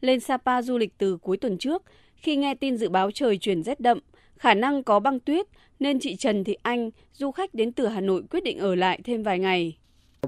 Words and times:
lên 0.00 0.20
Sapa 0.20 0.62
du 0.62 0.78
lịch 0.78 0.98
từ 0.98 1.16
cuối 1.16 1.36
tuần 1.36 1.58
trước 1.58 1.82
khi 2.16 2.36
nghe 2.36 2.54
tin 2.54 2.76
dự 2.76 2.88
báo 2.88 3.10
trời 3.10 3.38
chuyển 3.38 3.62
rét 3.62 3.80
đậm, 3.80 3.98
khả 4.36 4.54
năng 4.54 4.82
có 4.82 5.00
băng 5.00 5.20
tuyết 5.20 5.46
nên 5.80 6.00
chị 6.00 6.16
Trần 6.16 6.44
Thị 6.44 6.56
Anh, 6.62 6.90
du 7.12 7.30
khách 7.30 7.54
đến 7.54 7.72
từ 7.72 7.86
Hà 7.86 8.00
Nội 8.00 8.22
quyết 8.30 8.44
định 8.44 8.58
ở 8.58 8.74
lại 8.74 9.00
thêm 9.04 9.22
vài 9.22 9.38
ngày. 9.38 9.78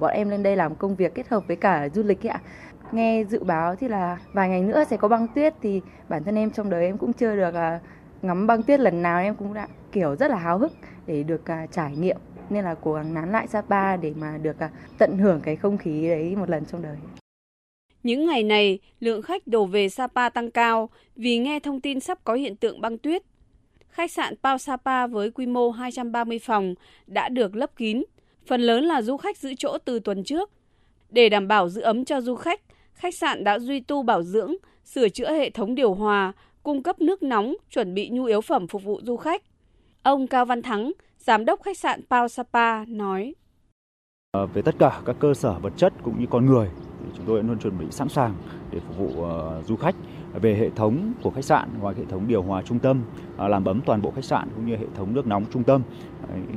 Bọn 0.00 0.10
em 0.10 0.28
lên 0.28 0.42
đây 0.42 0.56
làm 0.56 0.74
công 0.74 0.96
việc 0.96 1.14
kết 1.14 1.28
hợp 1.28 1.46
với 1.46 1.56
cả 1.56 1.88
du 1.94 2.02
lịch 2.02 2.26
ạ. 2.26 2.40
Nghe 2.92 3.24
dự 3.24 3.44
báo 3.44 3.76
thì 3.76 3.88
là 3.88 4.18
vài 4.32 4.48
ngày 4.48 4.62
nữa 4.62 4.84
sẽ 4.90 4.96
có 4.96 5.08
băng 5.08 5.26
tuyết 5.34 5.54
thì 5.62 5.80
bản 6.08 6.24
thân 6.24 6.34
em 6.34 6.50
trong 6.50 6.70
đời 6.70 6.84
em 6.84 6.98
cũng 6.98 7.12
chưa 7.12 7.36
được 7.36 7.54
à, 7.54 7.80
ngắm 8.22 8.46
băng 8.46 8.62
tuyết 8.62 8.80
lần 8.80 9.02
nào 9.02 9.20
em 9.20 9.34
cũng 9.34 9.54
đã 9.54 9.68
kiểu 9.92 10.16
rất 10.16 10.30
là 10.30 10.36
háo 10.36 10.58
hức 10.58 10.72
để 11.06 11.22
được 11.22 11.50
à, 11.50 11.66
trải 11.72 11.96
nghiệm 11.96 12.16
nên 12.50 12.64
là 12.64 12.74
cố 12.74 12.92
gắng 12.92 13.14
nán 13.14 13.32
lại 13.32 13.46
Sapa 13.46 13.96
để 13.96 14.12
mà 14.16 14.38
được 14.38 14.58
à, 14.58 14.70
tận 14.98 15.18
hưởng 15.18 15.40
cái 15.40 15.56
không 15.56 15.78
khí 15.78 16.08
đấy 16.08 16.36
một 16.36 16.50
lần 16.50 16.64
trong 16.64 16.82
đời. 16.82 16.96
Những 18.02 18.26
ngày 18.26 18.42
này, 18.42 18.78
lượng 19.00 19.22
khách 19.22 19.46
đổ 19.46 19.66
về 19.66 19.88
Sapa 19.88 20.28
tăng 20.28 20.50
cao 20.50 20.90
vì 21.16 21.38
nghe 21.38 21.60
thông 21.60 21.80
tin 21.80 22.00
sắp 22.00 22.18
có 22.24 22.34
hiện 22.34 22.56
tượng 22.56 22.80
băng 22.80 22.98
tuyết. 22.98 23.22
Khách 23.88 24.12
sạn 24.12 24.34
Pao 24.42 24.58
Sapa 24.58 25.06
với 25.06 25.30
quy 25.30 25.46
mô 25.46 25.70
230 25.70 26.38
phòng 26.38 26.74
đã 27.06 27.28
được 27.28 27.56
lấp 27.56 27.76
kín, 27.76 28.02
phần 28.46 28.60
lớn 28.60 28.84
là 28.84 29.02
du 29.02 29.16
khách 29.16 29.38
giữ 29.38 29.54
chỗ 29.58 29.78
từ 29.84 29.98
tuần 29.98 30.24
trước. 30.24 30.50
Để 31.10 31.28
đảm 31.28 31.48
bảo 31.48 31.68
giữ 31.68 31.82
ấm 31.82 32.04
cho 32.04 32.20
du 32.20 32.34
khách, 32.34 32.60
khách 32.94 33.14
sạn 33.14 33.44
đã 33.44 33.58
duy 33.58 33.80
tu 33.80 34.02
bảo 34.02 34.22
dưỡng, 34.22 34.54
sửa 34.84 35.08
chữa 35.08 35.32
hệ 35.32 35.50
thống 35.50 35.74
điều 35.74 35.94
hòa, 35.94 36.32
cung 36.62 36.82
cấp 36.82 37.00
nước 37.00 37.22
nóng, 37.22 37.54
chuẩn 37.70 37.94
bị 37.94 38.08
nhu 38.08 38.24
yếu 38.24 38.40
phẩm 38.40 38.66
phục 38.66 38.82
vụ 38.82 39.00
du 39.02 39.16
khách. 39.16 39.42
Ông 40.02 40.26
Cao 40.26 40.44
Văn 40.44 40.62
Thắng, 40.62 40.92
giám 41.18 41.44
đốc 41.44 41.62
khách 41.62 41.78
sạn 41.78 42.00
Pao 42.10 42.28
Sapa 42.28 42.84
nói: 42.84 43.34
về 44.54 44.62
tất 44.62 44.74
cả 44.78 45.02
các 45.06 45.16
cơ 45.20 45.34
sở 45.34 45.58
vật 45.58 45.72
chất 45.76 45.92
cũng 46.02 46.20
như 46.20 46.26
con 46.30 46.46
người 46.46 46.68
thì 47.04 47.10
chúng 47.16 47.26
tôi 47.26 47.42
luôn 47.42 47.58
chuẩn 47.58 47.78
bị 47.78 47.86
sẵn 47.90 48.08
sàng 48.08 48.34
để 48.70 48.80
phục 48.80 48.96
vụ 48.98 49.22
ờ, 49.24 49.62
du 49.66 49.76
khách 49.76 49.94
về 50.40 50.54
hệ 50.54 50.70
thống 50.70 51.12
của 51.22 51.30
khách 51.30 51.44
sạn 51.44 51.68
ngoài 51.80 51.94
hệ 51.98 52.04
thống 52.04 52.28
điều 52.28 52.42
hòa 52.42 52.62
trung 52.62 52.78
tâm 52.78 53.02
ờ, 53.36 53.48
làm 53.48 53.64
ấm 53.64 53.80
toàn 53.86 54.02
bộ 54.02 54.10
khách 54.10 54.24
sạn 54.24 54.48
cũng 54.56 54.66
như 54.66 54.76
hệ 54.76 54.86
thống 54.94 55.14
nước 55.14 55.26
nóng 55.26 55.44
trung 55.52 55.64
tâm 55.64 55.82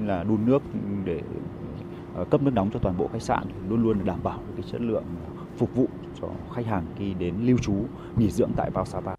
là 0.06 0.24
đun 0.24 0.46
nước 0.46 0.62
để 1.06 1.22
ờ, 2.16 2.26
cấp 2.26 2.42
nước 2.42 2.52
nóng 2.54 2.70
cho 2.74 2.80
toàn 2.80 2.98
bộ 2.98 3.10
khách 3.14 3.22
sạn 3.22 3.44
luôn 3.70 3.84
luôn 3.84 4.06
đảm 4.06 4.20
bảo 4.24 4.40
cái 4.56 4.66
chất 4.72 4.82
lượng 4.82 5.04
phục 5.58 5.76
vụ 5.76 5.88
cho 6.22 6.28
khách 6.56 6.66
hàng 6.66 6.86
khi 6.98 7.14
đến 7.14 7.36
lưu 7.42 7.58
trú 7.58 7.74
nghỉ 8.18 8.30
dưỡng 8.30 8.52
tại 8.56 8.72
Pao 8.72 8.86
Sapa. 8.86 9.16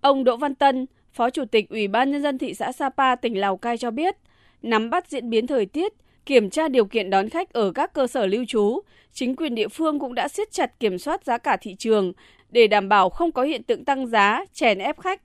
Ông 0.00 0.24
Đỗ 0.24 0.36
Văn 0.36 0.54
Tân, 0.54 0.86
Phó 1.12 1.30
Chủ 1.30 1.44
tịch 1.44 1.68
Ủy 1.70 1.88
ban 1.88 2.10
Nhân 2.10 2.22
dân 2.22 2.38
thị 2.38 2.54
xã 2.54 2.72
Sapa, 2.72 3.14
tỉnh 3.14 3.40
Lào 3.40 3.56
Cai 3.56 3.78
cho 3.78 3.90
biết, 3.90 4.16
nắm 4.62 4.90
bắt 4.90 5.08
diễn 5.08 5.30
biến 5.30 5.46
thời 5.46 5.66
tiết, 5.66 5.92
kiểm 6.28 6.50
tra 6.50 6.68
điều 6.68 6.84
kiện 6.84 7.10
đón 7.10 7.28
khách 7.28 7.52
ở 7.52 7.72
các 7.72 7.92
cơ 7.92 8.06
sở 8.06 8.26
lưu 8.26 8.44
trú, 8.48 8.80
chính 9.12 9.36
quyền 9.36 9.54
địa 9.54 9.68
phương 9.68 9.98
cũng 9.98 10.14
đã 10.14 10.28
siết 10.28 10.52
chặt 10.52 10.80
kiểm 10.80 10.98
soát 10.98 11.24
giá 11.24 11.38
cả 11.38 11.56
thị 11.60 11.74
trường 11.74 12.12
để 12.50 12.66
đảm 12.66 12.88
bảo 12.88 13.10
không 13.10 13.32
có 13.32 13.42
hiện 13.42 13.62
tượng 13.62 13.84
tăng 13.84 14.06
giá, 14.06 14.44
chèn 14.52 14.78
ép 14.78 15.00
khách. 15.00 15.20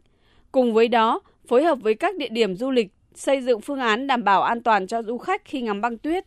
Cùng 0.52 0.74
với 0.74 0.88
đó, 0.88 1.22
phối 1.48 1.64
hợp 1.64 1.78
với 1.82 1.94
các 1.94 2.16
địa 2.18 2.28
điểm 2.30 2.56
du 2.56 2.72
lịch 2.72 2.88
xây 3.16 3.42
dựng 3.42 3.62
phương 3.62 3.80
án 3.80 4.08
đảm 4.08 4.24
bảo 4.24 4.42
an 4.44 4.64
toàn 4.64 4.88
cho 4.88 5.04
du 5.04 5.18
khách 5.18 5.42
khi 5.46 5.62
ngắm 5.62 5.82
băng 5.82 5.98
tuyết. 5.98 6.26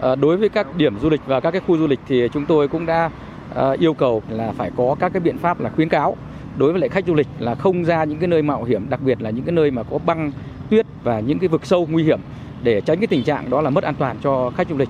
Ờ, 0.00 0.16
đối 0.16 0.36
với 0.36 0.48
các 0.48 0.76
điểm 0.76 0.98
du 1.02 1.10
lịch 1.10 1.20
và 1.26 1.40
các 1.40 1.50
cái 1.50 1.60
khu 1.60 1.78
du 1.78 1.86
lịch 1.86 2.00
thì 2.08 2.28
chúng 2.32 2.46
tôi 2.46 2.68
cũng 2.68 2.86
đã 2.86 3.10
ờ, 3.54 3.76
yêu 3.80 3.94
cầu 3.94 4.22
là 4.30 4.52
phải 4.52 4.70
có 4.76 4.96
các 5.00 5.12
cái 5.12 5.20
biện 5.20 5.38
pháp 5.38 5.60
là 5.60 5.70
khuyến 5.70 5.88
cáo 5.88 6.16
đối 6.56 6.72
với 6.72 6.80
lại 6.80 6.88
khách 6.88 7.06
du 7.06 7.14
lịch 7.14 7.28
là 7.38 7.54
không 7.54 7.84
ra 7.84 8.04
những 8.04 8.18
cái 8.18 8.28
nơi 8.28 8.42
mạo 8.42 8.64
hiểm, 8.64 8.90
đặc 8.90 9.00
biệt 9.02 9.22
là 9.22 9.30
những 9.30 9.44
cái 9.44 9.52
nơi 9.52 9.70
mà 9.70 9.82
có 9.82 9.98
băng 9.98 10.32
tuyết 10.70 10.86
và 11.02 11.20
những 11.20 11.38
cái 11.38 11.48
vực 11.48 11.66
sâu 11.66 11.88
nguy 11.90 12.04
hiểm 12.04 12.20
để 12.66 12.80
tránh 12.80 12.98
cái 12.98 13.06
tình 13.06 13.22
trạng 13.22 13.50
đó 13.50 13.60
là 13.60 13.70
mất 13.70 13.84
an 13.84 13.94
toàn 13.98 14.16
cho 14.22 14.50
khách 14.56 14.68
du 14.68 14.76
lịch. 14.76 14.88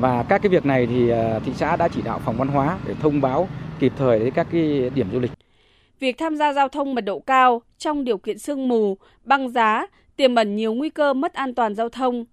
Và 0.00 0.22
các 0.28 0.42
cái 0.42 0.50
việc 0.50 0.66
này 0.66 0.86
thì 0.86 1.10
à, 1.10 1.38
thị 1.44 1.52
xã 1.56 1.76
đã 1.76 1.88
chỉ 1.88 2.02
đạo 2.02 2.20
phòng 2.24 2.36
văn 2.36 2.48
hóa 2.48 2.78
để 2.86 2.94
thông 3.00 3.20
báo 3.20 3.48
kịp 3.80 3.92
thời 3.98 4.18
đến 4.18 4.30
các 4.34 4.46
cái 4.52 4.90
điểm 4.94 5.06
du 5.12 5.20
lịch. 5.20 5.30
Việc 6.00 6.18
tham 6.18 6.36
gia 6.36 6.52
giao 6.52 6.68
thông 6.68 6.94
mật 6.94 7.00
độ 7.00 7.18
cao 7.18 7.62
trong 7.78 8.04
điều 8.04 8.18
kiện 8.18 8.38
sương 8.38 8.68
mù, 8.68 8.96
băng 9.24 9.50
giá 9.50 9.86
tiềm 10.16 10.34
ẩn 10.34 10.56
nhiều 10.56 10.74
nguy 10.74 10.90
cơ 10.90 11.14
mất 11.14 11.34
an 11.34 11.54
toàn 11.54 11.74
giao 11.74 11.88
thông. 11.88 12.24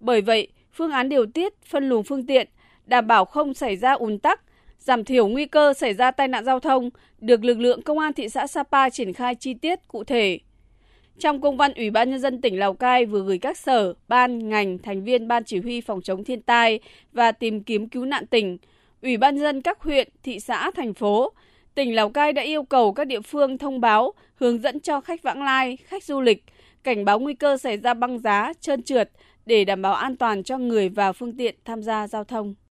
Bởi 0.00 0.20
vậy, 0.20 0.48
phương 0.72 0.90
án 0.90 1.08
điều 1.08 1.26
tiết, 1.26 1.54
phân 1.66 1.88
luồng 1.88 2.04
phương 2.04 2.26
tiện, 2.26 2.48
đảm 2.86 3.06
bảo 3.06 3.24
không 3.24 3.54
xảy 3.54 3.76
ra 3.76 3.92
ùn 3.92 4.18
tắc, 4.18 4.40
giảm 4.78 5.04
thiểu 5.04 5.28
nguy 5.28 5.46
cơ 5.46 5.74
xảy 5.74 5.94
ra 5.94 6.10
tai 6.10 6.28
nạn 6.28 6.44
giao 6.44 6.60
thông 6.60 6.90
được 7.18 7.44
lực 7.44 7.58
lượng 7.58 7.82
công 7.82 7.98
an 7.98 8.12
thị 8.12 8.28
xã 8.28 8.46
Sapa 8.46 8.90
triển 8.90 9.12
khai 9.12 9.34
chi 9.34 9.54
tiết 9.54 9.88
cụ 9.88 10.04
thể. 10.04 10.38
Trong 11.18 11.40
công 11.40 11.56
văn 11.56 11.72
Ủy 11.76 11.90
ban 11.90 12.10
Nhân 12.10 12.20
dân 12.20 12.40
tỉnh 12.40 12.58
Lào 12.58 12.74
Cai 12.74 13.06
vừa 13.06 13.22
gửi 13.22 13.38
các 13.38 13.56
sở, 13.58 13.94
ban, 14.08 14.48
ngành, 14.48 14.78
thành 14.78 15.04
viên 15.04 15.28
Ban 15.28 15.44
Chỉ 15.44 15.60
huy 15.60 15.80
Phòng 15.80 16.02
chống 16.02 16.24
thiên 16.24 16.42
tai 16.42 16.80
và 17.12 17.32
tìm 17.32 17.62
kiếm 17.62 17.88
cứu 17.88 18.04
nạn 18.04 18.26
tỉnh, 18.26 18.58
Ủy 19.02 19.16
ban 19.16 19.34
Nhân 19.34 19.42
dân 19.42 19.62
các 19.62 19.82
huyện, 19.82 20.08
thị 20.22 20.40
xã, 20.40 20.70
thành 20.70 20.94
phố, 20.94 21.32
tỉnh 21.74 21.94
Lào 21.94 22.10
Cai 22.10 22.32
đã 22.32 22.42
yêu 22.42 22.62
cầu 22.62 22.92
các 22.92 23.06
địa 23.06 23.20
phương 23.20 23.58
thông 23.58 23.80
báo, 23.80 24.12
hướng 24.34 24.58
dẫn 24.58 24.80
cho 24.80 25.00
khách 25.00 25.22
vãng 25.22 25.42
lai, 25.42 25.76
khách 25.84 26.04
du 26.04 26.20
lịch, 26.20 26.44
cảnh 26.84 27.04
báo 27.04 27.18
nguy 27.18 27.34
cơ 27.34 27.56
xảy 27.56 27.76
ra 27.76 27.94
băng 27.94 28.18
giá, 28.18 28.52
trơn 28.60 28.82
trượt 28.82 29.10
để 29.46 29.64
đảm 29.64 29.82
bảo 29.82 29.94
an 29.94 30.16
toàn 30.16 30.42
cho 30.42 30.58
người 30.58 30.88
và 30.88 31.12
phương 31.12 31.36
tiện 31.36 31.54
tham 31.64 31.82
gia 31.82 32.08
giao 32.08 32.24
thông. 32.24 32.54